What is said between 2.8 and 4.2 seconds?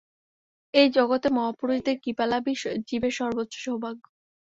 জীবের সর্বোচ্চ সৌভাগ্য।